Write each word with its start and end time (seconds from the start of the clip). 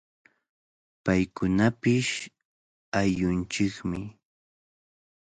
Paykunapish 1.03 2.11
ayllunchikmi. 2.99 3.99